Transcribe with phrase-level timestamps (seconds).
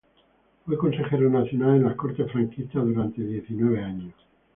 [0.65, 4.15] Fue consejero nacional en las Cortes franquistas durante diecinueve años.